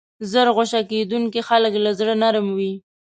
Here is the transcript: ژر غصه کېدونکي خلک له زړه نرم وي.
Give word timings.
ژر 0.31 0.47
غصه 0.55 0.79
کېدونکي 0.89 1.41
خلک 1.49 1.73
له 1.83 1.91
زړه 1.99 2.13
نرم 2.23 2.47
وي. 2.57 2.73